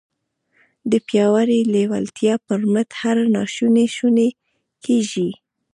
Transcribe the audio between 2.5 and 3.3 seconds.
مټ هر